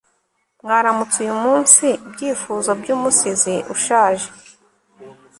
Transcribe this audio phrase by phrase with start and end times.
[0.63, 4.27] Mwaramutse uyumunsi ibyifuzo byumusizi ushaje